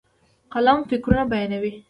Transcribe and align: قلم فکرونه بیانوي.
قلم 0.53 0.79
فکرونه 0.89 1.23
بیانوي. 1.31 1.73